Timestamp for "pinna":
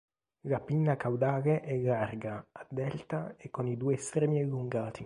0.59-0.95